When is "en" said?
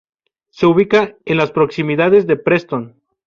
1.25-1.37